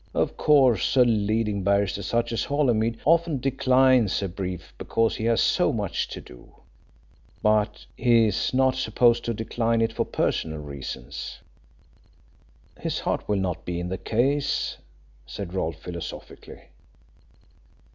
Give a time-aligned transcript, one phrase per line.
[0.15, 5.41] Of course, a leading barrister, such as Holymead, often declines a brief because he has
[5.41, 6.55] so much to do,
[7.43, 11.41] but he is not supposed to decline it for personal reasons."
[12.79, 14.77] "His heart will not be in the case,"
[15.27, 16.63] said Rolfe philosophically.